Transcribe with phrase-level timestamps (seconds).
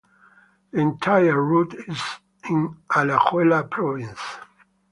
[0.71, 2.01] The entire route is
[2.49, 4.17] in Alajuela province.